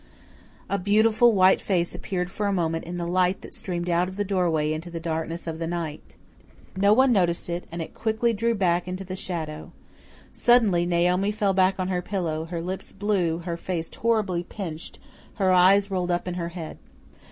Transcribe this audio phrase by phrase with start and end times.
[0.67, 4.15] A beautiful, white face appeared for a moment in the light that streamed out of
[4.15, 6.15] the doorway into the darkness of the night.
[6.75, 9.73] No one noticed it, and it quickly drew back into the shadow.
[10.33, 14.97] Suddenly, Naomi fell back on her pillow, her lips blue, her face horribly pinched,
[15.35, 16.79] her eyes rolled up in her head.